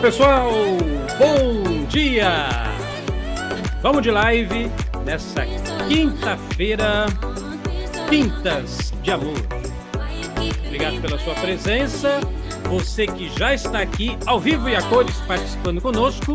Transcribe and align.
pessoal, 0.00 0.50
bom 1.18 1.84
dia! 1.84 2.48
Vamos 3.82 4.02
de 4.02 4.10
live 4.10 4.70
nessa 5.04 5.44
quinta-feira, 5.88 7.04
Quintas 8.08 8.94
de 9.02 9.10
Amor. 9.10 9.36
Obrigado 10.64 11.02
pela 11.02 11.18
sua 11.18 11.34
presença. 11.34 12.18
Você 12.64 13.06
que 13.06 13.28
já 13.38 13.52
está 13.52 13.80
aqui 13.80 14.16
ao 14.24 14.40
vivo 14.40 14.70
e 14.70 14.74
a 14.74 14.82
cores 14.84 15.16
participando 15.28 15.82
conosco. 15.82 16.34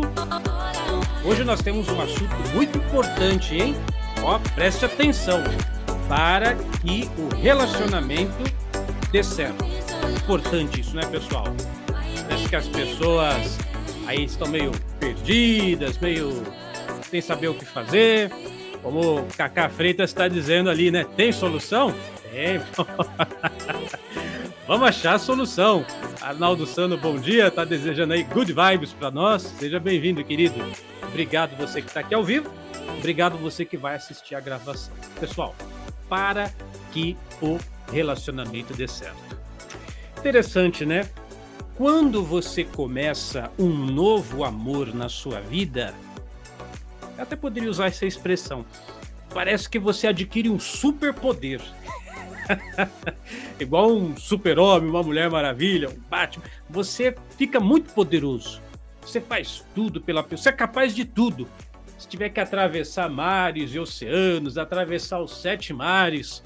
Hoje 1.24 1.42
nós 1.42 1.60
temos 1.60 1.88
um 1.88 2.00
assunto 2.00 2.36
muito 2.54 2.78
importante, 2.78 3.56
hein? 3.56 3.74
Ó, 4.22 4.38
preste 4.54 4.84
atenção 4.84 5.42
para 6.08 6.54
que 6.82 7.10
o 7.18 7.34
relacionamento 7.34 8.44
dê 9.10 9.24
certo. 9.24 9.64
Importante 10.22 10.80
isso, 10.80 10.94
né, 10.94 11.04
pessoal? 11.06 11.46
Parece 12.28 12.48
que 12.48 12.56
as 12.56 12.68
pessoas 12.68 13.58
aí 14.06 14.24
estão 14.24 14.48
meio 14.48 14.72
perdidas, 14.98 15.98
meio 15.98 16.42
sem 17.08 17.20
saber 17.20 17.48
o 17.48 17.54
que 17.54 17.64
fazer. 17.64 18.30
Como 18.82 19.18
o 19.18 19.26
Cacá 19.36 19.68
Freitas 19.68 20.10
está 20.10 20.28
dizendo 20.28 20.68
ali, 20.68 20.90
né? 20.90 21.04
Tem 21.16 21.32
solução? 21.32 21.94
Tem. 22.30 22.60
Vamos 24.66 24.88
achar 24.88 25.14
a 25.14 25.18
solução. 25.18 25.84
Arnaldo 26.20 26.66
Sano, 26.66 26.96
bom 26.96 27.16
dia. 27.16 27.50
Tá 27.50 27.64
desejando 27.64 28.12
aí 28.12 28.24
good 28.24 28.52
vibes 28.52 28.92
para 28.92 29.10
nós. 29.10 29.42
Seja 29.42 29.78
bem-vindo, 29.78 30.22
querido. 30.24 30.54
Obrigado 31.04 31.56
você 31.56 31.80
que 31.80 31.88
está 31.88 32.00
aqui 32.00 32.14
ao 32.14 32.24
vivo. 32.24 32.50
Obrigado 32.98 33.36
você 33.38 33.64
que 33.64 33.76
vai 33.76 33.94
assistir 33.94 34.34
a 34.34 34.40
gravação. 34.40 34.92
Pessoal, 35.20 35.54
para 36.08 36.52
que 36.92 37.16
o 37.40 37.58
relacionamento 37.92 38.74
dê 38.74 38.88
certo. 38.88 39.36
Interessante, 40.18 40.84
né? 40.84 41.08
Quando 41.76 42.24
você 42.24 42.64
começa 42.64 43.52
um 43.58 43.68
novo 43.68 44.44
amor 44.44 44.94
na 44.94 45.10
sua 45.10 45.42
vida, 45.42 45.94
eu 47.18 47.22
até 47.22 47.36
poderia 47.36 47.68
usar 47.68 47.88
essa 47.88 48.06
expressão. 48.06 48.64
Parece 49.34 49.68
que 49.68 49.78
você 49.78 50.06
adquire 50.06 50.48
um 50.48 50.58
superpoder. 50.58 51.60
Igual 53.60 53.92
um 53.92 54.16
super-homem, 54.16 54.88
uma 54.88 55.02
mulher 55.02 55.28
maravilha, 55.28 55.90
um 55.90 56.00
Batman. 56.08 56.46
Você 56.70 57.14
fica 57.36 57.60
muito 57.60 57.92
poderoso. 57.92 58.62
Você 59.02 59.20
faz 59.20 59.62
tudo 59.74 60.00
pela 60.00 60.22
pessoa. 60.22 60.44
Você 60.44 60.48
é 60.48 60.52
capaz 60.52 60.94
de 60.94 61.04
tudo. 61.04 61.46
Se 61.98 62.08
tiver 62.08 62.30
que 62.30 62.40
atravessar 62.40 63.10
mares 63.10 63.74
e 63.74 63.78
oceanos, 63.78 64.56
atravessar 64.56 65.20
os 65.20 65.42
sete 65.42 65.74
mares 65.74 66.42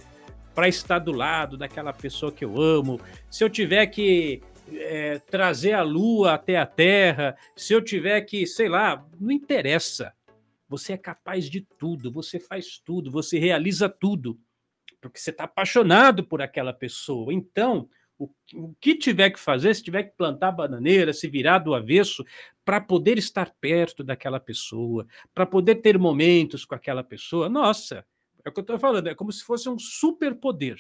para 0.57 0.67
estar 0.67 0.99
do 0.99 1.13
lado 1.13 1.57
daquela 1.57 1.93
pessoa 1.93 2.33
que 2.33 2.45
eu 2.45 2.61
amo, 2.61 3.01
se 3.31 3.45
eu 3.45 3.49
tiver 3.49 3.87
que 3.87 4.43
é, 4.73 5.19
trazer 5.19 5.73
a 5.73 5.83
lua 5.83 6.35
até 6.35 6.57
a 6.57 6.67
terra, 6.67 7.37
se 7.57 7.73
eu 7.73 7.83
tiver 7.83 8.21
que, 8.23 8.47
sei 8.47 8.69
lá, 8.69 9.07
não 9.19 9.31
interessa. 9.31 10.13
Você 10.69 10.93
é 10.93 10.97
capaz 10.97 11.51
de 11.51 11.63
tudo, 11.79 12.13
você 12.13 12.39
faz 12.39 12.79
tudo, 12.79 13.11
você 13.11 13.39
realiza 13.39 13.89
tudo, 13.89 14.39
porque 15.01 15.19
você 15.19 15.31
está 15.31 15.45
apaixonado 15.45 16.25
por 16.25 16.41
aquela 16.41 16.73
pessoa. 16.73 17.33
Então, 17.35 17.89
o, 18.19 18.29
o, 18.55 18.75
que 18.81 18.95
tiver 18.95 19.31
que 19.31 19.41
fazer, 19.41 19.75
se 19.75 19.83
tiver 19.83 20.05
que 20.05 20.17
plantar 20.17 20.53
bananeira, 20.53 21.13
se 21.13 21.27
virar 21.27 21.59
do 21.59 21.75
avesso, 21.75 22.25
para 22.65 22.81
poder 22.81 23.19
estar 23.19 23.51
perto 23.61 24.05
daquela 24.05 24.39
pessoa, 24.39 25.07
para 25.35 25.47
poder 25.47 25.77
ter 25.77 25.99
momentos 25.99 26.65
com 26.65 26.75
aquela 26.75 27.03
pessoa, 27.03 27.49
nossa, 27.49 28.05
é 28.45 28.49
o 28.49 28.53
que 28.53 28.61
eu 28.61 28.63
estou 28.63 28.79
falando, 28.79 29.09
é 29.09 29.15
como 29.15 29.33
se 29.33 29.43
fosse 29.43 29.69
um 29.69 29.79
superpoder. 29.79 30.79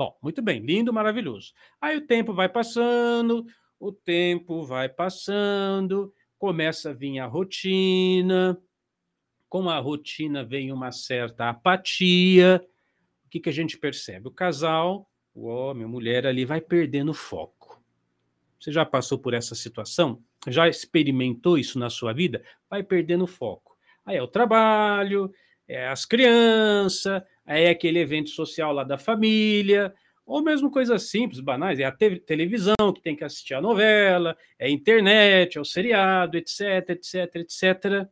Bom, 0.00 0.16
muito 0.22 0.40
bem, 0.40 0.60
lindo, 0.60 0.94
maravilhoso. 0.94 1.52
Aí 1.78 1.98
o 1.98 2.06
tempo 2.06 2.32
vai 2.32 2.48
passando, 2.48 3.44
o 3.78 3.92
tempo 3.92 4.64
vai 4.64 4.88
passando, 4.88 6.10
começa 6.38 6.88
a 6.88 6.94
vir 6.94 7.18
a 7.18 7.26
rotina. 7.26 8.58
Com 9.46 9.68
a 9.68 9.78
rotina 9.78 10.42
vem 10.42 10.72
uma 10.72 10.90
certa 10.90 11.50
apatia. 11.50 12.66
O 13.26 13.28
que, 13.28 13.40
que 13.40 13.50
a 13.50 13.52
gente 13.52 13.76
percebe? 13.76 14.26
O 14.26 14.30
casal, 14.30 15.06
o 15.34 15.46
homem, 15.46 15.84
a 15.84 15.88
mulher 15.88 16.26
ali 16.26 16.46
vai 16.46 16.62
perdendo 16.62 17.12
foco. 17.12 17.78
Você 18.58 18.72
já 18.72 18.86
passou 18.86 19.18
por 19.18 19.34
essa 19.34 19.54
situação? 19.54 20.24
Já 20.48 20.66
experimentou 20.66 21.58
isso 21.58 21.78
na 21.78 21.90
sua 21.90 22.14
vida? 22.14 22.42
Vai 22.70 22.82
perdendo 22.82 23.26
foco. 23.26 23.76
Aí 24.06 24.16
é 24.16 24.22
o 24.22 24.26
trabalho, 24.26 25.30
é 25.68 25.88
as 25.88 26.06
crianças, 26.06 27.22
é 27.58 27.70
aquele 27.70 27.98
evento 27.98 28.30
social 28.30 28.72
lá 28.72 28.84
da 28.84 28.98
família, 28.98 29.92
ou 30.24 30.42
mesmo 30.42 30.70
coisas 30.70 31.10
simples, 31.10 31.40
banais, 31.40 31.80
é 31.80 31.84
a 31.84 31.90
te 31.90 32.16
televisão 32.20 32.92
que 32.94 33.02
tem 33.02 33.16
que 33.16 33.24
assistir 33.24 33.54
a 33.54 33.60
novela, 33.60 34.36
é 34.58 34.66
a 34.66 34.70
internet, 34.70 35.58
é 35.58 35.60
o 35.60 35.64
seriado, 35.64 36.36
etc, 36.36 36.90
etc, 36.90 37.36
etc. 37.36 38.08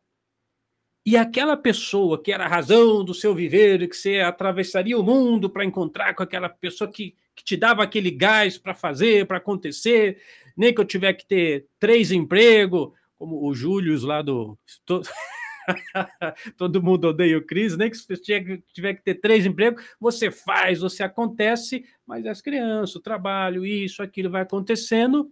E 1.05 1.15
aquela 1.15 1.55
pessoa 1.55 2.21
que 2.21 2.31
era 2.31 2.43
a 2.43 2.49
razão 2.49 3.05
do 3.05 3.13
seu 3.13 3.33
viver, 3.33 3.87
que 3.87 3.95
você 3.95 4.19
atravessaria 4.19 4.97
o 4.97 5.03
mundo 5.03 5.49
para 5.49 5.63
encontrar 5.63 6.13
com 6.13 6.21
aquela 6.21 6.49
pessoa 6.49 6.91
que, 6.91 7.15
que 7.33 7.43
te 7.43 7.55
dava 7.55 7.81
aquele 7.81 8.11
gás 8.11 8.57
para 8.57 8.75
fazer, 8.75 9.25
para 9.25 9.37
acontecer, 9.37 10.21
nem 10.57 10.73
que 10.73 10.81
eu 10.81 10.85
tiver 10.85 11.13
que 11.13 11.25
ter 11.25 11.67
três 11.79 12.11
empregos, 12.11 12.91
como 13.17 13.47
o 13.47 13.55
Júlio 13.55 13.97
lá 14.05 14.21
do. 14.21 14.59
todo 16.57 16.81
mundo 16.81 17.09
odeia 17.09 17.37
o 17.37 17.45
Cris, 17.45 17.77
nem 17.77 17.89
que 17.89 17.97
você 17.97 18.17
tiver 18.17 18.93
que 18.95 19.03
ter 19.03 19.15
três 19.15 19.45
empregos, 19.45 19.83
você 19.99 20.31
faz, 20.31 20.79
você 20.79 21.03
acontece, 21.03 21.83
mas 22.05 22.25
as 22.25 22.41
crianças, 22.41 22.95
o 22.95 23.01
trabalho, 23.01 23.65
isso, 23.65 24.01
aquilo 24.01 24.29
vai 24.29 24.41
acontecendo, 24.41 25.31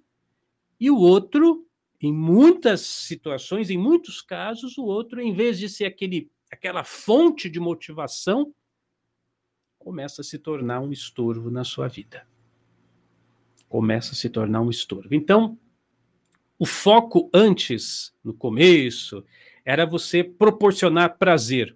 e 0.80 0.92
o 0.92 0.98
outro, 0.98 1.68
em 2.02 2.14
muitas 2.14 2.82
situações, 2.82 3.70
em 3.70 3.78
muitos 3.78 4.22
casos, 4.22 4.78
o 4.78 4.86
outro, 4.86 5.20
em 5.20 5.34
vez 5.34 5.58
de 5.58 5.68
ser 5.68 5.86
aquele, 5.86 6.30
aquela 6.52 6.84
fonte 6.84 7.50
de 7.50 7.60
motivação, 7.60 8.54
começa 9.80 10.22
a 10.22 10.24
se 10.24 10.38
tornar 10.38 10.82
um 10.82 10.92
estorvo 10.92 11.50
na 11.50 11.64
sua 11.64 11.88
vida. 11.88 12.28
Começa 13.68 14.14
a 14.14 14.16
se 14.16 14.30
tornar 14.30 14.62
um 14.62 14.70
estorvo. 14.70 15.14
Então, 15.16 15.58
o 16.60 16.66
foco 16.66 17.30
antes, 17.34 18.14
no 18.24 18.34
começo, 18.34 19.24
era 19.68 19.86
você 19.86 20.24
proporcionar 20.24 21.18
prazer 21.18 21.76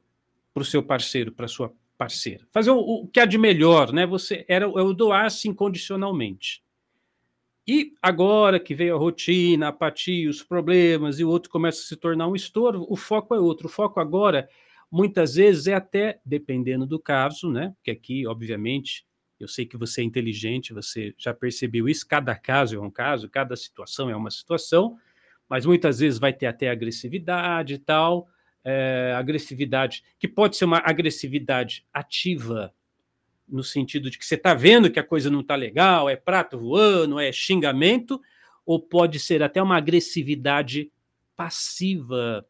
para 0.54 0.62
o 0.62 0.66
seu 0.66 0.82
parceiro, 0.82 1.30
para 1.30 1.46
sua 1.46 1.74
parceira. 1.98 2.48
Fazer 2.50 2.72
o, 2.72 2.80
o, 2.80 3.08
que 3.10 3.20
há 3.20 3.26
de 3.26 3.38
melhor, 3.38 3.92
né? 3.92 4.06
Você 4.06 4.46
era 4.48 4.66
o 4.66 4.94
doar-se 4.94 5.50
incondicionalmente. 5.50 6.64
E 7.68 7.94
agora 8.02 8.62
que 8.62 8.74
veio 8.74 8.96
a 8.96 8.98
rotina, 8.98 9.66
a 9.66 9.70
apatia, 9.70 10.30
os 10.30 10.42
problemas, 10.42 11.20
e 11.20 11.26
o 11.26 11.30
outro 11.30 11.52
começa 11.52 11.82
a 11.82 11.84
se 11.84 11.98
tornar 11.98 12.30
um 12.30 12.36
estouro, 12.36 12.86
o 12.88 12.96
foco 12.96 13.36
é 13.36 13.40
outro. 13.42 13.68
O 13.68 13.70
foco 13.70 14.00
agora, 14.00 14.48
muitas 14.90 15.36
vezes, 15.36 15.68
é 15.68 15.74
até, 15.74 16.22
dependendo 16.26 16.86
do 16.86 16.98
caso, 16.98 17.52
né? 17.52 17.74
Porque 17.76 17.92
aqui, 17.92 18.26
obviamente, 18.26 19.06
eu 19.38 19.50
sei 19.50 19.66
que 19.66 19.76
você 19.76 20.00
é 20.00 20.06
inteligente, 20.06 20.74
você 20.74 21.14
já 21.18 21.34
percebeu 21.34 21.90
isso, 21.90 22.08
cada 22.08 22.36
caso 22.36 22.78
é 22.78 22.80
um 22.80 22.90
caso, 22.90 23.28
cada 23.28 23.58
situação 23.58 24.10
é 24.10 24.16
uma 24.16 24.32
situação, 24.32 24.98
mas 25.52 25.66
muitas 25.66 26.00
vezes 26.00 26.18
vai 26.18 26.32
ter 26.32 26.46
até 26.46 26.70
agressividade 26.70 27.74
e 27.74 27.78
tal, 27.78 28.30
é, 28.64 29.14
agressividade 29.18 30.02
que 30.18 30.26
pode 30.26 30.56
ser 30.56 30.64
uma 30.64 30.82
agressividade 30.82 31.86
ativa, 31.94 32.74
no 33.50 33.62
sentido 33.62 34.10
de 34.10 34.18
que 34.18 34.26
você 34.26 34.36
está 34.36 34.54
vendo 34.54 34.90
que 34.90 34.98
a 34.98 35.04
coisa 35.04 35.30
não 35.30 35.42
está 35.42 35.56
legal, 35.56 36.10
é 36.10 36.16
prato 36.16 36.58
voando, 36.58 37.20
é 37.20 37.34
xingamento, 37.34 38.22
ou 38.66 38.80
pode 38.80 39.20
ser 39.20 39.44
até 39.44 39.62
uma 39.62 39.76
agressividade 39.76 40.90
passiva. 41.36 42.48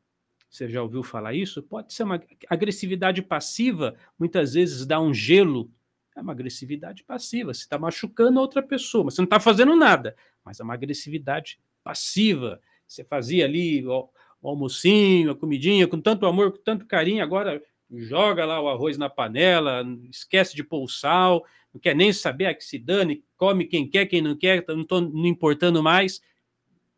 Você 0.48 0.70
já 0.70 0.84
ouviu 0.84 1.02
falar 1.02 1.34
isso? 1.34 1.64
Pode 1.64 1.96
ser 1.96 2.04
uma 2.04 2.22
agressividade 2.52 3.24
passiva, 3.24 3.96
muitas 4.20 4.54
vezes 4.54 4.86
dá 4.86 5.02
um 5.02 5.12
gelo. 5.12 5.72
É 6.16 6.22
uma 6.22 6.34
agressividade 6.34 7.04
passiva. 7.04 7.52
Você 7.52 7.62
está 7.62 7.80
machucando 7.80 8.38
a 8.38 8.44
outra 8.44 8.62
pessoa, 8.62 9.06
mas 9.06 9.16
você 9.16 9.22
não 9.22 9.26
está 9.26 9.40
fazendo 9.40 9.76
nada. 9.76 10.16
Mas 10.46 10.60
é 10.60 10.64
uma 10.64 10.76
agressividade 10.76 11.60
passiva. 11.84 12.62
Você 12.92 13.06
fazia 13.06 13.46
ali 13.46 13.88
o, 13.88 14.10
o 14.42 14.50
almocinho, 14.50 15.32
a 15.32 15.36
comidinha, 15.36 15.88
com 15.88 16.00
tanto 16.00 16.26
amor, 16.26 16.52
com 16.52 16.58
tanto 16.58 16.86
carinho, 16.86 17.24
agora 17.24 17.64
joga 17.90 18.44
lá 18.46 18.60
o 18.60 18.68
arroz 18.68 18.98
na 18.98 19.10
panela, 19.10 19.86
esquece 20.10 20.54
de 20.54 20.62
pôr 20.62 20.84
o 20.84 20.90
sal, 20.90 21.46
não 21.74 21.80
quer 21.80 21.96
nem 21.96 22.12
saber 22.12 22.48
a 22.48 22.54
que 22.54 22.66
se 22.66 22.78
dane, 22.78 23.24
come 23.38 23.66
quem 23.66 23.88
quer, 23.88 24.08
quem 24.08 24.22
não 24.22 24.36
quer, 24.36 24.66
não 24.68 24.82
estou 24.82 25.00
não 25.00 25.26
importando 25.26 25.82
mais. 25.82 26.22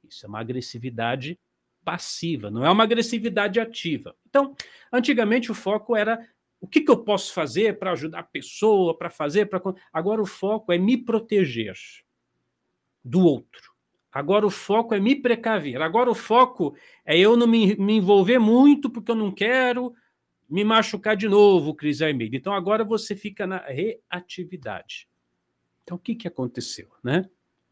Isso 0.10 0.26
é 0.26 0.30
uma 0.30 0.40
agressividade 0.40 1.40
passiva, 1.86 2.50
não 2.50 2.66
é 2.66 2.72
uma 2.72 2.84
agressividade 2.84 3.60
ativa. 3.60 4.16
Então, 4.28 4.56
antigamente 4.92 5.52
o 5.52 5.56
foco 5.56 5.96
era 5.96 6.28
o 6.60 6.68
que, 6.68 6.82
que 6.82 6.90
eu 6.90 7.04
posso 7.04 7.34
fazer 7.34 7.78
para 7.78 7.92
ajudar 7.92 8.20
a 8.20 8.24
pessoa, 8.24 8.98
para 8.98 9.12
fazer, 9.12 9.46
para. 9.46 9.62
Agora 9.92 10.22
o 10.22 10.26
foco 10.26 10.72
é 10.72 10.78
me 10.78 10.98
proteger 10.98 11.76
do 13.04 13.20
outro. 13.20 13.73
Agora 14.14 14.46
o 14.46 14.50
foco 14.52 14.94
é 14.94 15.00
me 15.00 15.16
precaver. 15.16 15.82
Agora 15.82 16.10
o 16.10 16.16
foco 16.16 16.76
é 17.04 17.18
eu 17.18 17.36
não 17.36 17.48
me, 17.48 17.76
me 17.76 17.94
envolver 17.94 18.38
muito 18.38 18.90
porque 18.90 19.10
eu 19.10 19.16
não 19.16 19.32
quero 19.32 19.94
me 20.48 20.64
machucar 20.64 21.16
de 21.16 21.28
novo, 21.28 21.74
Cris 21.74 22.02
Armeida. 22.02 22.36
Então 22.36 22.54
agora 22.54 22.84
você 22.84 23.16
fica 23.16 23.48
na 23.48 23.58
reatividade. 23.58 25.08
Então 25.84 25.98
o 25.98 26.00
que, 26.00 26.14
que 26.14 26.28
aconteceu, 26.28 26.90
né? 27.04 27.26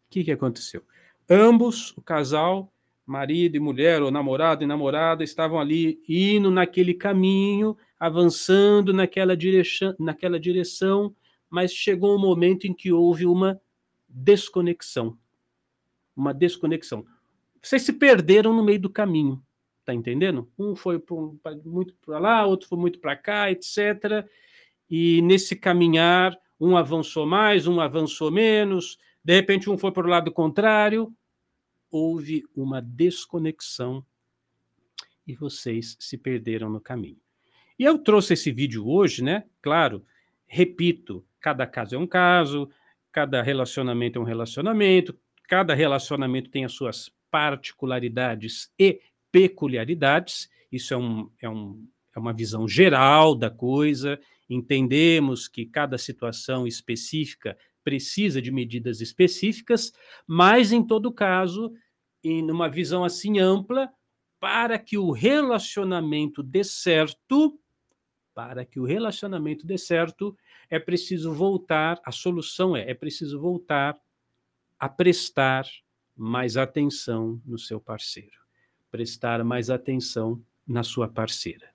O 0.08 0.10
que, 0.10 0.24
que 0.24 0.32
aconteceu? 0.32 0.84
Ambos, 1.30 1.96
o 1.96 2.02
casal, 2.02 2.74
marido 3.06 3.56
e 3.56 3.60
mulher, 3.60 4.02
ou 4.02 4.10
namorado 4.10 4.64
e 4.64 4.68
namorada, 4.68 5.24
estavam 5.24 5.60
ali 5.60 6.02
indo 6.10 6.50
naquele 6.50 6.94
caminho, 6.94 7.78
avançando 8.00 8.92
naquela 8.92 9.38
direção, 9.38 9.96
naquela 10.00 10.40
direção, 10.40 11.16
mas 11.50 11.72
chegou 11.72 12.16
um 12.16 12.20
momento 12.20 12.66
em 12.66 12.74
que 12.74 12.92
houve 12.92 13.28
uma 13.28 13.62
desconexão. 14.10 15.18
Uma 16.16 16.34
desconexão. 16.34 17.06
Vocês 17.62 17.84
se 17.84 17.94
perderam 17.94 18.54
no 18.54 18.64
meio 18.64 18.80
do 18.80 18.90
caminho, 18.90 19.42
tá 19.86 19.94
entendendo? 19.94 20.52
Um 20.58 20.76
foi 20.76 21.02
muito 21.64 21.94
para 22.06 22.20
lá, 22.20 22.46
outro 22.46 22.68
foi 22.68 22.78
muito 22.78 23.00
para 23.00 23.16
cá, 23.16 23.52
etc. 23.52 24.28
E 24.90 25.22
nesse 25.22 25.56
caminhar, 25.56 26.38
um 26.60 26.76
avançou 26.76 27.26
mais, 27.26 27.68
um 27.68 27.80
avançou 27.80 28.32
menos, 28.32 28.98
de 29.24 29.34
repente 29.34 29.70
um 29.70 29.78
foi 29.78 29.92
para 29.92 30.06
o 30.06 30.10
lado 30.10 30.32
contrário, 30.32 31.14
houve 31.90 32.44
uma 32.56 32.82
desconexão 32.82 34.06
e 35.28 35.36
vocês 35.36 35.98
se 36.00 36.18
perderam 36.18 36.70
no 36.70 36.80
caminho. 36.82 37.20
E 37.78 37.84
eu 37.84 37.98
trouxe 37.98 38.34
esse 38.34 38.52
vídeo 38.52 38.88
hoje, 38.88 39.24
né? 39.24 39.44
Claro, 39.62 40.06
repito, 40.46 41.26
cada 41.40 41.66
caso 41.66 41.96
é 41.96 41.98
um 41.98 42.08
caso, 42.08 42.70
cada 43.12 43.42
relacionamento 43.42 44.20
é 44.20 44.22
um 44.22 44.26
relacionamento, 44.26 45.18
cada 45.52 45.74
relacionamento 45.74 46.50
tem 46.50 46.64
as 46.64 46.72
suas 46.72 47.12
particularidades 47.30 48.72
e 48.80 49.02
peculiaridades. 49.34 50.50
Isso 50.72 50.94
é, 50.94 50.98
um, 50.98 51.30
é, 51.42 51.50
um, 51.50 51.86
é 52.16 52.20
uma 52.20 52.32
visão 52.32 52.66
geral 52.66 53.36
da 53.36 53.50
coisa. 53.50 54.18
Entendemos 54.50 55.50
que 55.50 55.66
cada 55.66 55.98
situação 55.98 56.66
específica 56.66 57.58
precisa 57.84 58.42
de 58.42 58.50
medidas 58.50 59.02
específicas, 59.02 59.92
mas 60.26 60.72
em 60.72 60.82
todo 60.82 61.12
caso, 61.12 61.74
em 62.24 62.50
uma 62.50 62.70
visão 62.70 63.04
assim 63.04 63.38
ampla, 63.38 63.92
para 64.40 64.80
que 64.80 64.98
o 64.98 65.12
relacionamento 65.12 66.42
dê 66.42 66.64
certo, 66.64 67.60
para 68.34 68.64
que 68.64 68.80
o 68.80 68.86
relacionamento 68.86 69.68
dê 69.68 69.78
certo, 69.78 70.34
é 70.70 70.80
preciso 70.80 71.34
voltar, 71.34 72.00
a 72.06 72.12
solução 72.14 72.74
é, 72.74 72.90
é 72.90 72.94
preciso 72.94 73.38
voltar 73.38 74.00
a 74.82 74.90
prestar 74.90 75.64
mais 76.18 76.58
atenção 76.58 77.40
no 77.46 77.60
seu 77.60 77.80
parceiro, 77.80 78.40
prestar 78.90 79.44
mais 79.44 79.70
atenção 79.70 80.44
na 80.68 80.82
sua 80.82 81.08
parceira. 81.08 81.70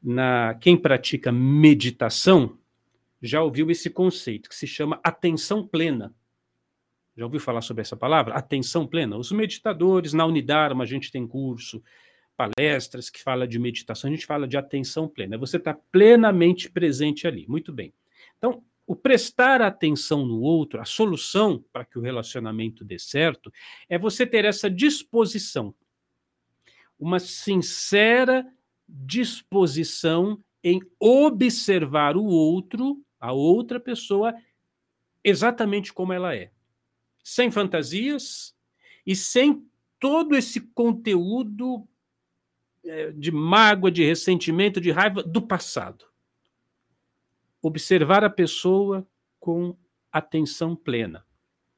Na 0.00 0.54
quem 0.54 0.76
pratica 0.76 1.32
meditação, 1.32 2.56
já 3.20 3.42
ouviu 3.42 3.72
esse 3.72 3.90
conceito 3.90 4.48
que 4.48 4.54
se 4.54 4.68
chama 4.68 5.00
atenção 5.02 5.66
plena. 5.66 6.14
Já 7.16 7.24
ouviu 7.24 7.40
falar 7.40 7.60
sobre 7.60 7.80
essa 7.80 7.96
palavra? 7.96 8.34
Atenção 8.34 8.86
plena. 8.86 9.16
Os 9.16 9.32
meditadores, 9.32 10.12
na 10.12 10.24
Unidarma, 10.24 10.84
a 10.84 10.86
gente 10.86 11.10
tem 11.10 11.26
curso, 11.26 11.82
palestras 12.36 13.10
que 13.10 13.20
fala 13.20 13.48
de 13.48 13.58
meditação, 13.58 14.08
a 14.08 14.14
gente 14.14 14.26
fala 14.26 14.46
de 14.46 14.56
atenção 14.56 15.08
plena. 15.08 15.36
Você 15.38 15.56
está 15.56 15.74
plenamente 15.74 16.70
presente 16.70 17.26
ali. 17.26 17.46
Muito 17.48 17.72
bem. 17.72 17.92
Então, 18.38 18.62
o 18.86 18.94
prestar 18.94 19.60
atenção 19.60 20.24
no 20.24 20.40
outro, 20.40 20.80
a 20.80 20.84
solução 20.84 21.64
para 21.72 21.84
que 21.84 21.98
o 21.98 22.02
relacionamento 22.02 22.84
dê 22.84 22.98
certo, 22.98 23.52
é 23.88 23.98
você 23.98 24.24
ter 24.26 24.44
essa 24.44 24.70
disposição, 24.70 25.74
uma 26.98 27.18
sincera 27.18 28.46
disposição 28.88 30.42
em 30.62 30.80
observar 31.00 32.16
o 32.16 32.24
outro 32.24 33.02
a 33.18 33.32
outra 33.32 33.80
pessoa 33.80 34.34
exatamente 35.24 35.92
como 35.92 36.12
ela 36.12 36.34
é, 36.34 36.52
sem 37.24 37.50
fantasias 37.50 38.54
e 39.04 39.16
sem 39.16 39.66
todo 39.98 40.36
esse 40.36 40.60
conteúdo 40.60 41.88
é, 42.84 43.10
de 43.10 43.32
mágoa, 43.32 43.90
de 43.90 44.04
ressentimento, 44.04 44.80
de 44.80 44.92
raiva 44.92 45.22
do 45.22 45.42
passado. 45.42 46.04
Observar 47.66 48.22
a 48.22 48.30
pessoa 48.30 49.04
com 49.40 49.76
atenção 50.12 50.76
plena. 50.76 51.26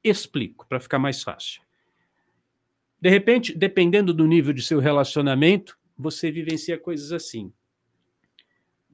Explico, 0.05 0.67
para 0.69 0.79
ficar 0.79 0.99
mais 0.99 1.23
fácil. 1.23 1.63
De 3.01 3.09
repente, 3.09 3.57
dependendo 3.57 4.13
do 4.13 4.27
nível 4.27 4.53
de 4.53 4.61
seu 4.61 4.81
relacionamento, 4.81 5.79
você 5.97 6.31
vivencia 6.31 6.79
coisas 6.79 7.11
assim. 7.11 7.51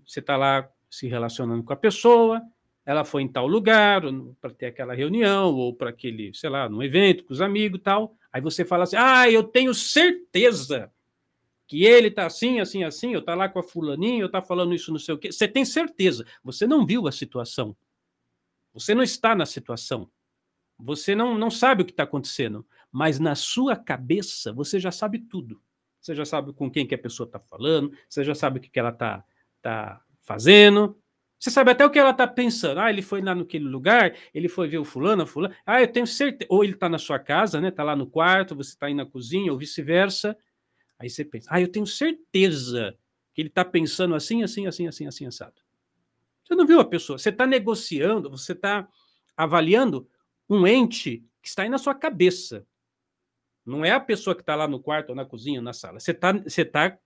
Você 0.06 0.20
está 0.20 0.36
lá 0.36 0.70
se 0.88 1.08
relacionando 1.08 1.64
com 1.64 1.72
a 1.72 1.76
pessoa, 1.76 2.40
ela 2.86 3.04
foi 3.04 3.22
em 3.22 3.28
tal 3.28 3.48
lugar 3.48 4.02
para 4.40 4.54
ter 4.54 4.66
aquela 4.66 4.94
reunião 4.94 5.52
ou 5.52 5.74
para 5.74 5.90
aquele, 5.90 6.32
sei 6.32 6.48
lá, 6.48 6.68
num 6.68 6.80
evento 6.80 7.24
com 7.24 7.32
os 7.32 7.40
amigos 7.40 7.80
e 7.80 7.82
tal. 7.82 8.16
Aí 8.32 8.40
você 8.40 8.64
fala 8.64 8.84
assim: 8.84 8.96
"Ah, 8.96 9.28
eu 9.28 9.42
tenho 9.42 9.74
certeza 9.74 10.93
que 11.66 11.84
ele 11.84 12.08
está 12.08 12.26
assim, 12.26 12.60
assim, 12.60 12.84
assim, 12.84 13.14
eu 13.14 13.24
tá 13.24 13.34
lá 13.34 13.48
com 13.48 13.58
a 13.58 13.62
fulaninha, 13.62 14.22
eu 14.22 14.30
tá 14.30 14.42
falando 14.42 14.74
isso 14.74 14.92
não 14.92 14.98
sei 14.98 15.14
o 15.14 15.18
quê". 15.18 15.32
Você 15.32 15.48
tem 15.48 15.64
certeza? 15.64 16.24
Você 16.42 16.66
não 16.66 16.84
viu 16.86 17.08
a 17.08 17.12
situação. 17.12 17.76
Você 18.72 18.94
não 18.94 19.02
está 19.02 19.34
na 19.34 19.46
situação. 19.46 20.10
Você 20.78 21.14
não, 21.14 21.38
não 21.38 21.50
sabe 21.50 21.82
o 21.82 21.84
que 21.84 21.92
está 21.92 22.02
acontecendo, 22.02 22.66
mas 22.90 23.20
na 23.20 23.34
sua 23.34 23.76
cabeça 23.76 24.52
você 24.52 24.80
já 24.80 24.90
sabe 24.90 25.20
tudo. 25.20 25.62
Você 26.00 26.14
já 26.14 26.24
sabe 26.24 26.52
com 26.52 26.70
quem 26.70 26.86
que 26.86 26.94
a 26.94 26.98
pessoa 26.98 27.26
está 27.26 27.38
falando, 27.38 27.92
você 28.08 28.22
já 28.24 28.34
sabe 28.34 28.58
o 28.58 28.60
que, 28.60 28.68
que 28.68 28.78
ela 28.78 28.90
está 28.90 29.24
tá 29.62 30.02
fazendo. 30.20 30.98
Você 31.38 31.50
sabe 31.50 31.70
até 31.70 31.84
o 31.84 31.90
que 31.90 31.98
ela 31.98 32.10
está 32.10 32.26
pensando. 32.26 32.80
Ah, 32.80 32.90
ele 32.90 33.02
foi 33.02 33.20
lá 33.22 33.34
naquele 33.34 33.64
lugar, 33.64 34.14
ele 34.32 34.48
foi 34.48 34.68
ver 34.68 34.78
o 34.78 34.84
fulano, 34.84 35.26
fulano. 35.26 35.54
Ah, 35.64 35.80
eu 35.80 35.88
tenho 35.90 36.06
certeza. 36.06 36.46
Ou 36.50 36.64
ele 36.64 36.74
está 36.74 36.88
na 36.88 36.98
sua 36.98 37.18
casa, 37.18 37.60
né? 37.60 37.68
Está 37.68 37.82
lá 37.82 37.94
no 37.94 38.06
quarto, 38.06 38.54
você 38.54 38.70
está 38.70 38.86
aí 38.86 38.94
na 38.94 39.06
cozinha, 39.06 39.52
ou 39.52 39.58
vice-versa. 39.58 40.36
Aí 41.04 41.10
você 41.10 41.22
pensa, 41.22 41.48
ah, 41.50 41.60
eu 41.60 41.68
tenho 41.68 41.86
certeza 41.86 42.96
que 43.34 43.42
ele 43.42 43.50
está 43.50 43.62
pensando 43.62 44.14
assim, 44.14 44.42
assim, 44.42 44.66
assim, 44.66 44.86
assim, 44.86 45.06
assim, 45.06 45.26
assado. 45.26 45.60
Você 46.42 46.54
não 46.54 46.66
viu 46.66 46.80
a 46.80 46.84
pessoa. 46.84 47.18
Você 47.18 47.28
está 47.28 47.46
negociando, 47.46 48.30
você 48.30 48.52
está 48.52 48.88
avaliando 49.36 50.08
um 50.48 50.66
ente 50.66 51.22
que 51.42 51.48
está 51.48 51.62
aí 51.62 51.68
na 51.68 51.76
sua 51.76 51.94
cabeça. 51.94 52.66
Não 53.66 53.84
é 53.84 53.90
a 53.90 54.00
pessoa 54.00 54.34
que 54.34 54.40
está 54.40 54.54
lá 54.54 54.66
no 54.66 54.80
quarto, 54.80 55.10
ou 55.10 55.14
na 55.14 55.26
cozinha, 55.26 55.58
ou 55.58 55.64
na 55.64 55.74
sala. 55.74 56.00
Você 56.00 56.12
está 56.12 56.32
você 56.32 56.64
tá 56.64 56.98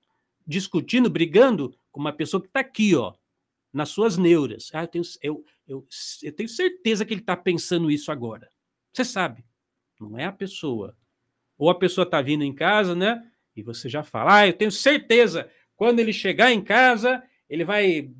discutindo, 0.46 1.10
brigando 1.10 1.76
com 1.90 1.98
uma 1.98 2.12
pessoa 2.12 2.40
que 2.40 2.46
está 2.46 2.60
aqui, 2.60 2.94
ó, 2.94 3.14
nas 3.72 3.88
suas 3.88 4.16
neuras. 4.16 4.70
Ah, 4.72 4.84
eu 4.84 4.88
tenho, 4.88 5.04
eu, 5.20 5.44
eu, 5.66 5.86
eu 6.22 6.32
tenho 6.32 6.48
certeza 6.48 7.04
que 7.04 7.14
ele 7.14 7.20
está 7.20 7.36
pensando 7.36 7.90
isso 7.90 8.12
agora. 8.12 8.48
Você 8.92 9.04
sabe, 9.04 9.44
não 10.00 10.16
é 10.16 10.24
a 10.24 10.32
pessoa. 10.32 10.96
Ou 11.56 11.68
a 11.68 11.78
pessoa 11.78 12.04
está 12.04 12.22
vindo 12.22 12.44
em 12.44 12.54
casa, 12.54 12.94
né? 12.94 13.28
E 13.58 13.62
você 13.62 13.88
já 13.88 14.04
fala, 14.04 14.38
ah, 14.38 14.46
eu 14.46 14.52
tenho 14.52 14.70
certeza, 14.70 15.50
quando 15.74 15.98
ele 15.98 16.12
chegar 16.12 16.52
em 16.52 16.62
casa, 16.62 17.22
ele 17.50 17.64
vai 17.64 18.10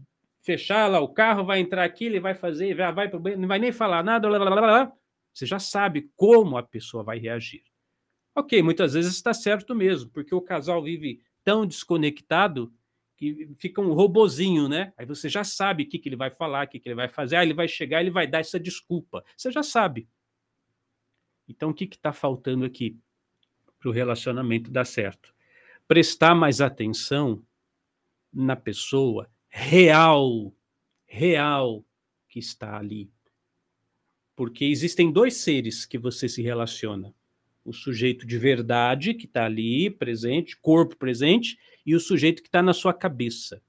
fechar 0.43 0.89
lá 0.89 1.01
o 1.01 1.09
carro, 1.09 1.45
vai 1.45 1.61
entrar 1.61 1.85
aqui, 1.85 2.07
ele 2.07 2.19
vai 2.19 2.35
fazer, 2.35 2.75
vai, 2.75 2.93
vai 2.93 3.09
pro 3.09 3.21
não 3.37 3.47
vai 3.47 3.59
nem 3.59 3.71
falar 3.71 4.03
nada, 4.03 4.29
blá, 4.29 4.39
blá, 4.39 4.51
blá, 4.51 4.61
blá. 4.61 4.93
Você 5.33 5.47
já 5.47 5.59
sabe 5.61 6.11
como 6.17 6.57
a 6.57 6.63
pessoa 6.63 7.05
vai 7.05 7.19
reagir. 7.19 7.63
Ok, 8.35 8.63
muitas 8.63 8.95
vezes 8.95 9.15
está 9.15 9.33
certo 9.33 9.75
mesmo, 9.75 10.11
porque 10.11 10.35
o 10.35 10.41
casal 10.41 10.83
vive 10.83 11.23
tão 11.45 11.65
desconectado 11.67 12.73
que 13.17 13.49
fica 13.59 13.81
um 13.81 13.93
robozinho, 13.93 14.69
né? 14.69 14.93
Aí 14.97 15.07
você 15.07 15.29
já 15.29 15.45
sabe 15.45 15.85
o 15.85 15.89
que, 15.89 15.99
que 15.99 16.09
ele 16.09 16.17
vai 16.17 16.31
falar, 16.31 16.67
o 16.67 16.69
que, 16.69 16.81
que 16.81 16.89
ele 16.89 16.95
vai 16.97 17.09
fazer, 17.09 17.37
aí 17.37 17.47
ele 17.47 17.55
vai 17.55 17.69
chegar, 17.69 18.01
ele 18.01 18.11
vai 18.11 18.27
dar 18.27 18.41
essa 18.41 18.59
desculpa. 18.59 19.25
Você 19.37 19.51
já 19.53 19.63
sabe. 19.63 20.09
Então, 21.49 21.71
o 21.71 21.75
que 21.75 21.85
está 21.85 22.13
faltando 22.13 22.65
aqui 22.65 22.97
para 23.79 23.89
o 23.89 23.93
relacionamento 23.93 24.71
dar 24.71 24.85
certo? 24.85 25.35
Prestar 25.87 26.35
mais 26.35 26.61
atenção 26.61 27.43
na 28.33 28.57
pessoa 28.57 29.31
real, 29.49 30.55
real 31.07 31.85
que 32.29 32.39
está 32.39 32.77
ali. 32.77 33.11
Porque 34.37 34.65
existem 34.65 35.11
dois 35.11 35.35
seres 35.35 35.87
que 35.87 35.99
você 35.99 36.29
se 36.29 36.43
relaciona 36.43 37.15
o 37.69 37.73
sujeito 37.73 38.27
de 38.27 38.39
verdade 38.39 39.13
que 39.13 39.27
está 39.27 39.45
ali 39.45 39.91
presente, 39.91 40.57
corpo 40.57 40.97
presente, 40.97 41.59
e 41.85 41.95
o 41.95 42.01
sujeito 42.01 42.43
que 42.43 42.49
está 42.49 42.63
na 42.63 42.73
sua 42.73 42.95
cabeça. 42.95 43.63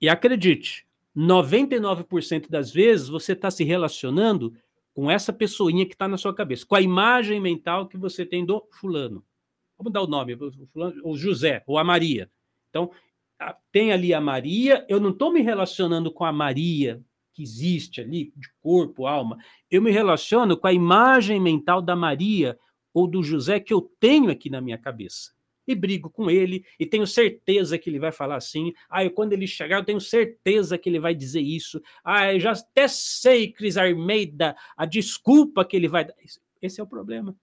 E 0.00 0.08
acredite, 0.08 0.86
99% 1.16 2.48
das 2.48 2.72
vezes 2.72 3.08
você 3.08 3.32
está 3.32 3.50
se 3.50 3.64
relacionando 3.64 4.54
com 4.94 5.10
essa 5.10 5.32
pessoinha 5.32 5.86
que 5.86 5.94
está 5.94 6.06
na 6.06 6.18
sua 6.18 6.34
cabeça, 6.34 6.66
com 6.66 6.74
a 6.74 6.80
imagem 6.80 7.40
mental 7.40 7.88
que 7.88 7.96
você 7.96 8.26
tem 8.26 8.44
do 8.44 8.66
fulano. 8.72 9.24
Vamos 9.78 9.92
dar 9.92 10.02
o 10.02 10.06
nome, 10.06 10.34
o, 10.34 10.66
fulano, 10.72 11.00
o 11.04 11.16
José, 11.16 11.62
ou 11.66 11.78
a 11.78 11.84
Maria. 11.84 12.30
Então, 12.68 12.90
tem 13.70 13.92
ali 13.92 14.14
a 14.14 14.20
Maria, 14.20 14.84
eu 14.88 15.00
não 15.00 15.10
estou 15.10 15.32
me 15.32 15.40
relacionando 15.40 16.12
com 16.12 16.24
a 16.24 16.32
Maria 16.32 17.02
que 17.32 17.42
existe 17.42 18.00
ali, 18.00 18.32
de 18.36 18.48
corpo, 18.60 19.06
alma, 19.06 19.38
eu 19.70 19.80
me 19.80 19.90
relaciono 19.90 20.56
com 20.56 20.66
a 20.66 20.72
imagem 20.72 21.40
mental 21.40 21.80
da 21.80 21.96
Maria 21.96 22.58
ou 22.92 23.06
do 23.06 23.22
José 23.22 23.58
que 23.58 23.72
eu 23.72 23.80
tenho 23.98 24.30
aqui 24.30 24.50
na 24.50 24.60
minha 24.60 24.76
cabeça. 24.76 25.32
E 25.66 25.74
brigo 25.74 26.10
com 26.10 26.28
ele, 26.30 26.64
e 26.78 26.84
tenho 26.84 27.06
certeza 27.06 27.78
que 27.78 27.88
ele 27.88 27.98
vai 27.98 28.10
falar 28.10 28.36
assim. 28.36 28.72
Ah, 28.90 29.04
eu, 29.04 29.10
quando 29.10 29.32
ele 29.32 29.46
chegar, 29.46 29.78
eu 29.78 29.84
tenho 29.84 30.00
certeza 30.00 30.76
que 30.76 30.88
ele 30.88 30.98
vai 30.98 31.14
dizer 31.14 31.40
isso. 31.40 31.80
Ah, 32.04 32.32
eu 32.32 32.40
já 32.40 32.52
até 32.52 32.88
sei, 32.88 33.52
Cris 33.52 33.76
Armeida, 33.76 34.56
a 34.76 34.84
desculpa 34.84 35.64
que 35.64 35.76
ele 35.76 35.88
vai 35.88 36.04
dar. 36.04 36.14
Esse 36.60 36.80
é 36.80 36.82
o 36.82 36.86
problema. 36.86 37.36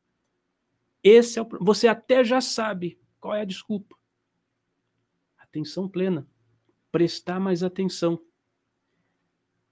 Esse 1.04 1.40
é 1.40 1.42
o, 1.42 1.48
você 1.62 1.88
até 1.88 2.24
já 2.24 2.42
sabe 2.42 3.00
qual 3.20 3.36
é 3.36 3.42
a 3.42 3.46
desculpa. 3.46 3.96
Atenção 5.38 5.88
plena. 5.88 6.28
Prestar 6.92 7.40
mais 7.40 7.64
atenção. 7.64 8.20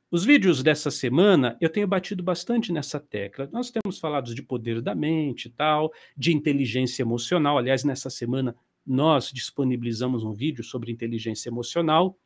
Os 0.10 0.24
vídeos 0.24 0.64
dessa 0.64 0.90
semana, 0.90 1.58
eu 1.60 1.70
tenho 1.70 1.86
batido 1.86 2.24
bastante 2.24 2.72
nessa 2.72 2.98
tecla. 2.98 3.50
Nós 3.52 3.70
temos 3.70 4.00
falado 4.00 4.34
de 4.34 4.42
poder 4.42 4.82
da 4.82 4.96
mente 4.96 5.46
e 5.46 5.50
tal, 5.50 5.92
de 6.16 6.34
inteligência 6.34 7.04
emocional. 7.04 7.58
Aliás, 7.58 7.84
nessa 7.84 8.10
semana 8.10 8.56
nós 8.86 9.30
disponibilizamos 9.34 10.24
um 10.24 10.32
vídeo 10.32 10.64
sobre 10.64 10.94
inteligência 10.94 11.50
emocional. 11.50 12.18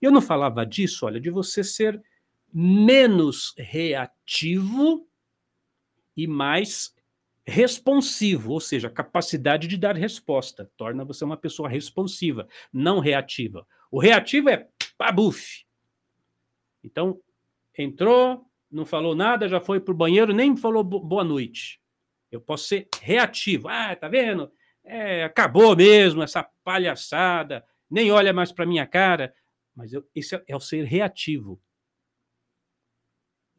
Eu 0.00 0.12
não 0.12 0.20
falava 0.20 0.66
disso, 0.66 1.06
olha, 1.06 1.18
de 1.18 1.30
você 1.30 1.64
ser 1.64 2.02
menos 2.52 3.54
reativo 3.56 5.08
e 6.14 6.26
mais 6.26 6.94
responsivo, 7.46 8.52
ou 8.52 8.60
seja, 8.60 8.90
capacidade 8.90 9.66
de 9.66 9.78
dar 9.78 9.96
resposta, 9.96 10.70
torna 10.76 11.02
você 11.02 11.24
uma 11.24 11.36
pessoa 11.36 11.66
responsiva, 11.66 12.46
não 12.70 13.00
reativa. 13.00 13.66
O 13.90 13.98
reativo 13.98 14.50
é 14.50 14.68
pabuf. 14.98 15.64
Então, 16.82 17.20
entrou, 17.76 18.46
não 18.70 18.84
falou 18.84 19.14
nada, 19.14 19.48
já 19.48 19.60
foi 19.60 19.80
para 19.80 19.92
o 19.92 19.96
banheiro, 19.96 20.32
nem 20.32 20.56
falou 20.56 20.82
boa 20.82 21.24
noite. 21.24 21.80
Eu 22.30 22.40
posso 22.40 22.68
ser 22.68 22.88
reativo. 23.00 23.68
Ah, 23.68 23.94
tá 23.94 24.08
vendo? 24.08 24.50
É, 24.84 25.24
acabou 25.24 25.76
mesmo 25.76 26.22
essa 26.22 26.42
palhaçada, 26.64 27.64
nem 27.90 28.10
olha 28.10 28.32
mais 28.32 28.50
para 28.50 28.66
minha 28.66 28.86
cara. 28.86 29.34
Mas 29.74 29.92
eu, 29.92 30.04
esse 30.14 30.34
é, 30.34 30.44
é 30.48 30.56
o 30.56 30.60
ser 30.60 30.84
reativo 30.84 31.60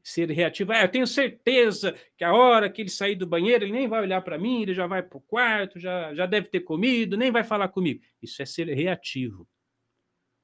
ser 0.04 0.30
reativo. 0.30 0.74
Ah, 0.74 0.82
eu 0.82 0.92
tenho 0.92 1.08
certeza 1.08 1.96
que 2.18 2.24
a 2.24 2.34
hora 2.34 2.70
que 2.70 2.82
ele 2.82 2.90
sair 2.90 3.16
do 3.16 3.26
banheiro, 3.26 3.64
ele 3.64 3.72
nem 3.72 3.88
vai 3.88 4.02
olhar 4.02 4.22
para 4.22 4.38
mim, 4.38 4.62
ele 4.62 4.74
já 4.74 4.86
vai 4.86 5.02
para 5.02 5.18
o 5.18 5.22
quarto, 5.22 5.80
já, 5.80 6.14
já 6.14 6.26
deve 6.26 6.50
ter 6.50 6.60
comido, 6.60 7.16
nem 7.16 7.32
vai 7.32 7.44
falar 7.44 7.70
comigo. 7.70 8.04
Isso 8.22 8.42
é 8.42 8.46
ser 8.46 8.68
reativo. 8.68 9.48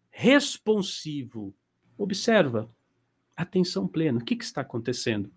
Responsivo. 0.09 1.53
Observa. 1.99 2.73
Atenção 3.35 3.85
plena. 3.85 4.19
O 4.19 4.23
que, 4.23 4.37
que 4.37 4.43
está 4.45 4.61
acontecendo? 4.61 5.29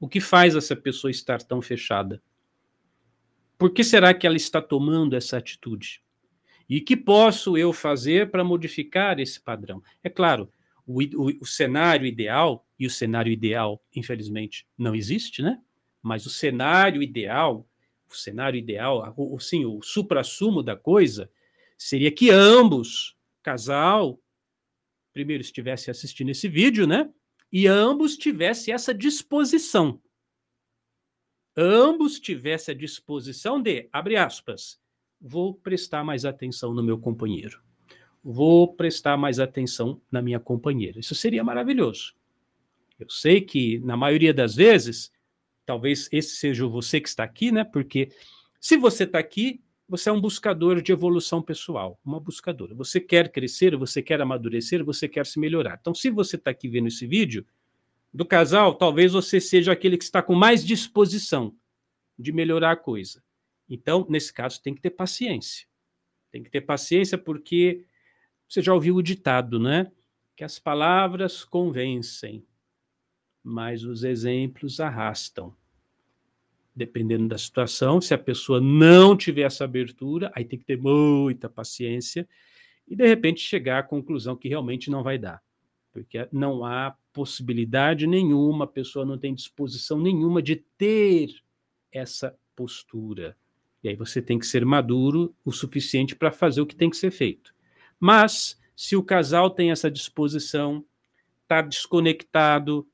O 0.00 0.08
que 0.08 0.18
faz 0.18 0.56
essa 0.56 0.74
pessoa 0.74 1.10
estar 1.10 1.42
tão 1.42 1.60
fechada? 1.60 2.22
Por 3.58 3.70
que 3.70 3.84
será 3.84 4.14
que 4.14 4.26
ela 4.26 4.36
está 4.36 4.62
tomando 4.62 5.14
essa 5.14 5.36
atitude? 5.36 6.02
E 6.68 6.80
que 6.80 6.96
posso 6.96 7.58
eu 7.58 7.72
fazer 7.72 8.30
para 8.30 8.42
modificar 8.42 9.20
esse 9.20 9.38
padrão? 9.38 9.82
É 10.02 10.08
claro, 10.08 10.50
o, 10.86 11.02
o, 11.02 11.42
o 11.42 11.46
cenário 11.46 12.06
ideal, 12.06 12.66
e 12.78 12.86
o 12.86 12.90
cenário 12.90 13.30
ideal, 13.30 13.82
infelizmente, 13.94 14.66
não 14.76 14.94
existe, 14.94 15.42
né? 15.42 15.60
Mas 16.02 16.24
o 16.24 16.30
cenário 16.30 17.02
ideal, 17.02 17.68
o 18.10 18.16
cenário 18.16 18.56
ideal, 18.56 19.12
o, 19.16 19.38
sim, 19.38 19.66
o 19.66 19.82
supra-sumo 19.82 20.62
da 20.62 20.76
coisa, 20.76 21.30
seria 21.76 22.10
que 22.10 22.30
ambos, 22.30 23.16
casal, 23.42 24.18
primeiro 25.18 25.42
estivesse 25.42 25.90
assistindo 25.90 26.30
esse 26.30 26.48
vídeo, 26.48 26.86
né? 26.86 27.10
E 27.50 27.66
ambos 27.66 28.16
tivessem 28.16 28.72
essa 28.72 28.94
disposição. 28.94 30.00
Ambos 31.56 32.20
tivessem 32.20 32.74
a 32.74 32.78
disposição 32.78 33.60
de, 33.60 33.88
abre 33.92 34.16
aspas, 34.16 34.80
vou 35.20 35.54
prestar 35.54 36.04
mais 36.04 36.24
atenção 36.24 36.72
no 36.72 36.82
meu 36.82 36.98
companheiro 36.98 37.60
vou 38.22 38.74
prestar 38.74 39.16
mais 39.16 39.38
atenção 39.38 40.00
na 40.10 40.20
minha 40.20 40.38
companheira. 40.40 40.98
Isso 40.98 41.14
seria 41.14 41.42
maravilhoso. 41.44 42.14
Eu 42.98 43.08
sei 43.08 43.40
que, 43.40 43.78
na 43.80 43.96
maioria 43.96 44.34
das 44.34 44.54
vezes, 44.54 45.12
talvez 45.64 46.08
esse 46.12 46.36
seja 46.36 46.66
você 46.66 47.00
que 47.00 47.08
está 47.08 47.24
aqui, 47.24 47.52
né? 47.52 47.64
Porque 47.64 48.10
se 48.60 48.76
você 48.76 49.04
está 49.04 49.18
aqui, 49.18 49.62
você 49.88 50.10
é 50.10 50.12
um 50.12 50.20
buscador 50.20 50.82
de 50.82 50.92
evolução 50.92 51.40
pessoal, 51.40 51.98
uma 52.04 52.20
buscadora. 52.20 52.74
Você 52.74 53.00
quer 53.00 53.32
crescer, 53.32 53.74
você 53.74 54.02
quer 54.02 54.20
amadurecer, 54.20 54.84
você 54.84 55.08
quer 55.08 55.24
se 55.24 55.40
melhorar. 55.40 55.78
Então, 55.80 55.94
se 55.94 56.10
você 56.10 56.36
está 56.36 56.50
aqui 56.50 56.68
vendo 56.68 56.88
esse 56.88 57.06
vídeo 57.06 57.46
do 58.12 58.26
casal, 58.26 58.74
talvez 58.74 59.12
você 59.12 59.40
seja 59.40 59.72
aquele 59.72 59.96
que 59.96 60.04
está 60.04 60.22
com 60.22 60.34
mais 60.34 60.64
disposição 60.64 61.56
de 62.18 62.32
melhorar 62.32 62.72
a 62.72 62.76
coisa. 62.76 63.22
Então, 63.66 64.06
nesse 64.10 64.32
caso, 64.32 64.62
tem 64.62 64.74
que 64.74 64.82
ter 64.82 64.90
paciência. 64.90 65.66
Tem 66.30 66.42
que 66.42 66.50
ter 66.50 66.60
paciência 66.60 67.16
porque 67.16 67.86
você 68.46 68.60
já 68.60 68.74
ouviu 68.74 68.96
o 68.96 69.02
ditado, 69.02 69.58
né? 69.58 69.90
Que 70.36 70.44
as 70.44 70.58
palavras 70.58 71.44
convencem, 71.44 72.44
mas 73.42 73.84
os 73.84 74.04
exemplos 74.04 74.80
arrastam. 74.80 75.54
Dependendo 76.78 77.26
da 77.26 77.36
situação, 77.36 78.00
se 78.00 78.14
a 78.14 78.18
pessoa 78.18 78.60
não 78.60 79.16
tiver 79.16 79.42
essa 79.42 79.64
abertura, 79.64 80.30
aí 80.32 80.44
tem 80.44 80.56
que 80.56 80.64
ter 80.64 80.78
muita 80.78 81.48
paciência 81.48 82.28
e, 82.86 82.94
de 82.94 83.04
repente, 83.04 83.40
chegar 83.40 83.80
à 83.80 83.82
conclusão 83.82 84.36
que 84.36 84.48
realmente 84.48 84.88
não 84.88 85.02
vai 85.02 85.18
dar. 85.18 85.42
Porque 85.92 86.28
não 86.30 86.64
há 86.64 86.96
possibilidade 87.12 88.06
nenhuma, 88.06 88.64
a 88.64 88.68
pessoa 88.68 89.04
não 89.04 89.18
tem 89.18 89.34
disposição 89.34 90.00
nenhuma 90.00 90.40
de 90.40 90.54
ter 90.54 91.30
essa 91.90 92.32
postura. 92.54 93.36
E 93.82 93.88
aí 93.88 93.96
você 93.96 94.22
tem 94.22 94.38
que 94.38 94.46
ser 94.46 94.64
maduro 94.64 95.34
o 95.44 95.50
suficiente 95.50 96.14
para 96.14 96.30
fazer 96.30 96.60
o 96.60 96.66
que 96.66 96.76
tem 96.76 96.88
que 96.88 96.96
ser 96.96 97.10
feito. 97.10 97.52
Mas, 97.98 98.56
se 98.76 98.94
o 98.94 99.02
casal 99.02 99.50
tem 99.50 99.72
essa 99.72 99.90
disposição, 99.90 100.84
está 101.42 101.60
desconectado, 101.60 102.86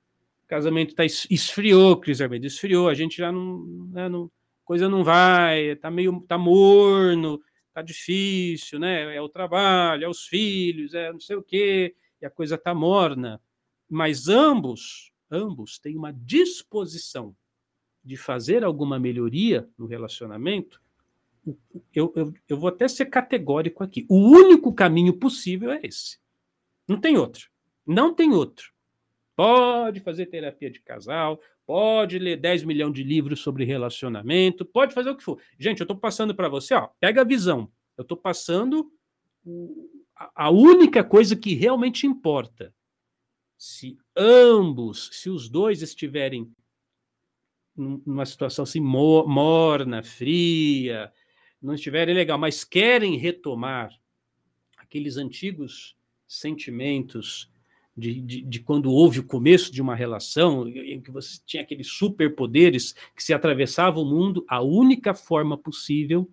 o 0.45 0.47
casamento 0.47 0.95
tá, 0.95 1.05
esfriou, 1.05 1.97
Cris 1.97 2.21
Armeida, 2.21 2.47
esfriou, 2.47 2.89
a 2.89 2.95
gente 2.95 3.17
já 3.17 3.33
não, 3.33 3.65
né, 3.91 4.09
não 4.09 4.31
coisa 4.65 4.89
não 4.89 5.03
vai, 5.03 5.73
está 5.73 5.91
meio, 5.91 6.21
tá 6.23 6.39
morno, 6.39 7.41
tá 7.73 7.83
difícil, 7.83 8.79
né? 8.79 9.15
É 9.15 9.21
o 9.21 9.29
trabalho, 9.29 10.05
é 10.05 10.09
os 10.09 10.27
filhos, 10.27 10.95
é 10.95 11.13
não 11.13 11.21
sei 11.21 11.37
o 11.37 11.43
quê, 11.43 11.95
e 12.21 12.27
a 12.27 12.31
coisa 12.31 12.57
tá 12.57 12.75
morna. 12.75 13.41
Mas 13.89 14.29
ambos, 14.29 15.13
ambos 15.31 15.79
têm 15.79 15.97
uma 15.97 16.13
disposição 16.13 17.37
de 18.03 18.17
fazer 18.17 18.65
alguma 18.65 18.99
melhoria 18.99 19.69
no 19.79 19.87
relacionamento, 19.87 20.83
eu, 21.95 22.13
eu, 22.17 22.33
eu 22.49 22.57
vou 22.57 22.69
até 22.69 22.89
ser 22.89 23.07
categórico 23.07 23.85
aqui. 23.85 24.07
O 24.09 24.17
único 24.17 24.73
caminho 24.73 25.19
possível 25.19 25.71
é 25.73 25.81
esse. 25.83 26.19
Não 26.89 26.99
tem 26.99 27.19
outro. 27.19 27.51
Não 27.87 28.15
tem 28.15 28.33
outro. 28.33 28.74
Pode 29.37 30.01
fazer 30.01 30.27
terapia 30.27 30.71
de 30.71 30.81
casal, 30.81 31.41
pode 31.67 32.19
ler 32.19 32.37
10 32.37 32.65
milhões 32.65 32.95
de 32.95 33.03
livros 33.03 33.41
sobre 33.41 33.65
relacionamento, 33.65 34.65
pode 34.65 34.95
fazer 34.95 35.11
o 35.11 35.17
que 35.17 35.25
for. 35.25 35.41
Gente, 35.59 35.81
eu 35.81 35.85
estou 35.85 35.97
passando 35.97 36.35
para 36.35 36.49
você, 36.49 36.75
ó, 36.75 36.89
pega 37.01 37.23
a 37.23 37.25
visão. 37.25 37.71
Eu 37.97 38.03
estou 38.03 38.17
passando 38.17 38.93
a 40.35 40.51
única 40.51 41.03
coisa 41.03 41.35
que 41.35 41.55
realmente 41.55 42.07
importa. 42.07 42.75
Se 43.59 43.99
ambos, 44.17 45.11
se 45.13 45.31
os 45.31 45.49
dois 45.49 45.83
estiverem 45.83 46.51
numa 47.77 48.25
situação 48.25 48.63
assim 48.63 48.81
morna, 48.81 50.03
fria, 50.03 51.13
não 51.61 51.75
estiverem 51.75 52.15
legal, 52.15 52.39
mas 52.39 52.63
querem 52.63 53.17
retomar 53.17 53.91
aqueles 54.77 55.17
antigos 55.17 55.97
sentimentos 56.27 57.51
de, 57.97 58.21
de, 58.21 58.43
de, 58.43 58.61
quando 58.61 58.91
houve 58.91 59.21
o 59.21 59.25
começo 59.25 59.73
de 59.73 59.81
uma 59.81 59.95
relação, 59.95 60.67
em 60.69 61.01
que 61.01 61.11
você 61.11 61.39
tinha 61.47 61.63
aqueles 61.63 61.89
superpoderes 61.89 62.95
que 63.15 63.23
se 63.23 63.33
atravessavam 63.33 64.03
o 64.03 64.07
mundo, 64.07 64.45
a 64.49 64.61
única 64.61 65.15
forma 65.15 65.57
possível 65.57 66.29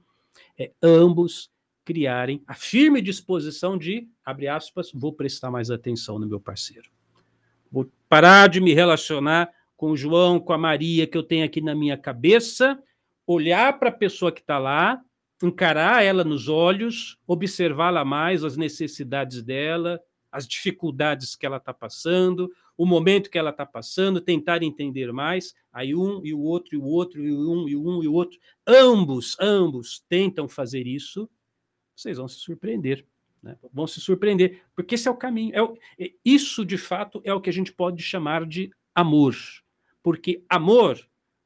é 0.58 0.72
ambos 0.82 1.52
criarem 1.86 2.44
a 2.48 2.54
firme 2.54 3.02
disposição 3.02 3.78
de, 3.78 4.08
abre 4.26 4.48
aspas, 4.48 4.92
vou 4.94 5.14
prestar 5.14 5.52
mais 5.52 5.70
atenção 5.70 6.18
no 6.18 6.28
meu 6.28 6.40
parceiro. 6.40 6.90
Vou 7.72 7.90
parar 8.10 8.48
de 8.48 8.60
me 8.60 8.74
relacionar 8.74 9.50
com 9.78 9.92
o 9.92 9.98
João, 9.98 10.40
com 10.40 10.54
a 10.54 10.58
Maria 10.58 11.08
que 11.08 11.18
eu 11.18 11.24
tenho 11.24 11.46
aqui 11.46 11.62
na 11.62 11.76
minha 11.76 11.98
cabeça, 11.98 12.82
olhar 13.26 13.80
para 13.80 13.90
a 13.90 13.94
pessoa 13.94 14.32
que 14.32 14.42
está 14.42 14.58
lá 14.58 15.02
encarar 15.46 16.04
ela 16.04 16.24
nos 16.24 16.48
olhos, 16.48 17.18
observá-la 17.26 18.06
mais, 18.06 18.44
as 18.44 18.58
necessidades 18.58 19.42
dela, 19.42 20.00
as 20.32 20.48
dificuldades 20.48 21.36
que 21.36 21.46
ela 21.46 21.58
está 21.58 21.74
passando, 21.74 22.52
o 22.78 22.86
momento 22.86 23.30
que 23.30 23.38
ela 23.38 23.50
está 23.50 23.66
passando, 23.66 24.22
tentar 24.22 24.64
entender 24.64 25.12
mais. 25.12 25.54
Aí 25.72 25.94
um 25.94 26.26
e 26.26 26.34
o 26.34 26.40
outro, 26.40 26.76
e 26.76 26.78
o 26.78 26.86
outro, 26.86 27.22
e 27.22 27.32
um 27.32 27.68
e 27.68 27.76
um 27.76 28.02
e 28.02 28.08
o 28.08 28.14
outro. 28.14 28.40
Ambos, 28.66 29.36
ambos 29.40 30.04
tentam 30.08 30.48
fazer 30.48 30.88
isso, 30.88 31.30
vocês 31.96 32.18
vão 32.18 32.28
se 32.28 32.40
surpreender. 32.40 33.06
Né? 33.44 33.58
Vão 33.74 33.88
se 33.88 34.00
surpreender, 34.00 34.62
porque 34.76 34.96
esse 34.96 35.08
é 35.08 35.12
o 35.12 35.18
caminho. 35.18 35.54
É 35.54 35.62
o, 35.62 35.78
é, 36.00 36.12
isso, 36.24 36.64
de 36.66 36.78
fato, 36.78 37.22
é 37.24 37.34
o 37.34 37.42
que 37.42 37.50
a 37.50 37.54
gente 37.54 37.74
pode 37.74 38.02
chamar 38.02 38.46
de 38.46 38.72
amor. 38.96 39.36
Porque 40.04 40.44
amor 40.50 41.00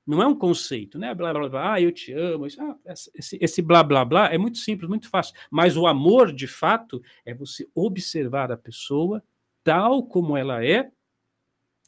não 0.05 0.21
é 0.21 0.27
um 0.27 0.35
conceito, 0.35 0.99
né? 0.99 1.13
Blá, 1.15 1.33
blá, 1.33 1.49
blá, 1.49 1.73
ah, 1.73 1.81
eu 1.81 1.91
te 1.91 2.13
amo. 2.13 2.45
Isso, 2.45 2.61
ah, 2.61 2.77
esse, 3.15 3.37
esse 3.41 3.61
blá, 3.61 3.83
blá, 3.83 4.05
blá 4.05 4.33
é 4.33 4.37
muito 4.37 4.59
simples, 4.59 4.87
muito 4.87 5.09
fácil. 5.09 5.35
Mas 5.49 5.75
o 5.75 5.87
amor, 5.87 6.31
de 6.31 6.47
fato, 6.47 7.01
é 7.25 7.33
você 7.33 7.67
observar 7.73 8.51
a 8.51 8.57
pessoa 8.57 9.23
tal 9.63 10.03
como 10.03 10.37
ela 10.37 10.63
é 10.63 10.91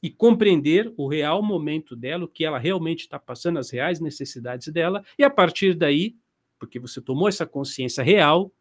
e 0.02 0.10
compreender 0.10 0.92
o 0.98 1.08
real 1.08 1.44
momento 1.44 1.96
dela, 1.96 2.26
o 2.26 2.28
que 2.28 2.44
ela 2.44 2.58
realmente 2.58 3.02
está 3.02 3.20
passando, 3.20 3.60
as 3.60 3.70
reais 3.70 4.00
necessidades 4.00 4.68
dela, 4.70 5.04
e 5.18 5.24
a 5.24 5.30
partir 5.30 5.76
daí, 5.76 6.16
porque 6.60 6.80
você 6.80 7.00
tomou 7.02 7.28
essa 7.28 7.46
consciência 7.46 8.04
real, 8.04 8.52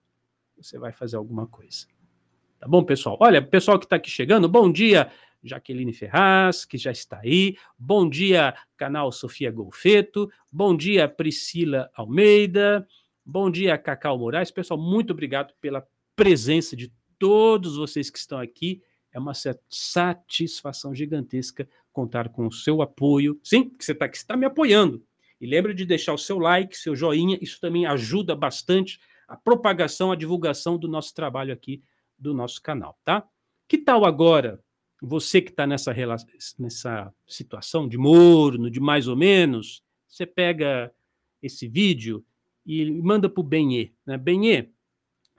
você 0.57 0.79
vai 0.79 0.93
fazer 0.93 1.17
alguma 1.17 1.47
coisa. 1.47 1.87
Tá 2.59 2.67
bom, 2.67 2.83
pessoal? 2.83 3.19
Olha, 3.21 3.43
pessoal 3.43 3.79
que 3.79 3.85
está 3.85 3.97
aqui 3.97 4.11
chegando, 4.11 4.49
bom 4.49 4.71
dia, 4.71 5.11
Jaqueline 5.47 5.93
Ferraz, 5.93 6.65
que 6.65 6.76
já 6.76 6.91
está 6.91 7.21
aí. 7.21 7.57
Bom 7.79 8.09
dia, 8.09 8.55
canal 8.76 9.12
Sofia 9.12 9.50
Golfeto. 9.50 10.31
Bom 10.50 10.76
dia, 10.76 11.09
Priscila 11.09 11.91
Almeida. 11.95 12.87
Bom 13.25 13.50
dia, 13.50 13.76
Cacau 13.79 14.19
Moraes. 14.19 14.50
Pessoal, 14.50 14.79
muito 14.79 15.12
obrigado 15.12 15.55
pela 15.61 15.87
presença 16.15 16.76
de 16.76 16.93
todos 17.19 17.76
vocês 17.76 18.11
que 18.11 18.19
estão 18.19 18.38
aqui. 18.38 18.83
É 19.12 19.19
uma 19.19 19.33
satisfação 19.69 20.95
gigantesca 20.95 21.69
contar 21.93 22.29
com 22.29 22.47
o 22.47 22.53
seu 22.53 22.83
apoio. 22.83 23.41
Sim, 23.43 23.71
que 23.71 23.85
você 23.85 23.93
está 23.93 24.05
aqui, 24.05 24.17
está 24.17 24.37
me 24.37 24.45
apoiando. 24.45 25.03
E 25.41 25.47
lembre 25.47 25.75
de 25.75 25.85
deixar 25.85 26.12
o 26.12 26.19
seu 26.19 26.38
like, 26.38 26.76
seu 26.76 26.95
joinha, 26.95 27.38
isso 27.41 27.61
também 27.61 27.87
ajuda 27.87 28.35
bastante 28.35 29.00
a 29.26 29.37
propagação, 29.37 30.12
a 30.12 30.17
divulgação 30.17 30.79
do 30.79 30.88
nosso 30.88 31.15
trabalho 31.15 31.53
aqui, 31.53 31.83
do 32.19 32.33
nosso 32.33 32.62
canal, 32.62 32.99
tá? 33.05 33.26
Que 33.69 33.79
tal 33.79 34.05
agora, 34.05 34.62
você 35.00 35.43
que 35.43 35.50
está 35.50 35.67
nessa, 35.67 35.95
nessa 36.59 37.12
situação 37.26 37.88
de 37.88 37.99
morno, 37.99 38.71
de 38.71 38.81
mais 38.81 39.09
ou 39.09 39.17
menos, 39.17 39.83
você 40.09 40.25
pega 40.25 40.93
esse 41.43 41.69
vídeo 41.69 42.25
e 42.65 42.91
manda 42.91 43.29
para 43.29 43.41
o 43.41 43.45
Benê, 43.45 43.93
né? 44.05 44.17
Benê, 44.17 44.71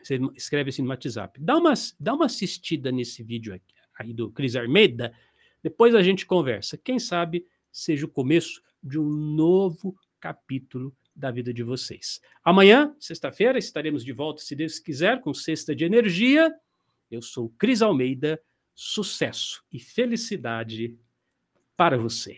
você 0.02 0.20
escreve 0.36 0.70
assim 0.70 0.82
no 0.82 0.90
WhatsApp. 0.90 1.40
Dá 1.42 1.58
uma, 1.58 1.74
dá 2.00 2.14
uma 2.14 2.26
assistida 2.26 2.92
nesse 2.92 3.24
vídeo 3.24 3.54
aqui, 3.54 3.74
aí 4.00 4.14
do 4.14 4.32
Cris 4.32 4.56
Armeda, 4.56 5.14
depois 5.62 5.96
a 5.96 6.02
gente 6.02 6.26
conversa. 6.26 6.78
Quem 6.78 7.00
sabe 7.00 7.46
seja 7.72 8.06
o 8.06 8.10
começo 8.10 8.62
de 8.82 9.00
um 9.00 9.10
novo 9.10 9.98
capítulo 10.20 10.96
da 11.16 11.32
vida 11.32 11.54
de 11.54 11.64
vocês. 11.64 12.22
Amanhã, 12.44 12.96
sexta-feira, 13.00 13.58
estaremos 13.58 14.06
de 14.06 14.14
volta, 14.14 14.42
se 14.42 14.56
Deus 14.56 14.80
quiser, 14.80 15.20
com 15.20 15.34
Sexta 15.34 15.76
de 15.76 15.84
Energia. 15.84 16.54
Eu 17.10 17.22
sou 17.22 17.50
Cris 17.58 17.82
Almeida. 17.82 18.40
Sucesso 18.80 19.64
e 19.74 19.80
felicidade 19.80 20.96
para 21.76 21.98
você. 21.98 22.38